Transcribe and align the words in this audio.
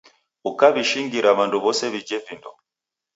Ukaw'ishingira 0.49 1.29
w'andu 1.37 1.55
wose 1.65 1.83
w'ije 1.91 2.17
vindo 2.25 2.49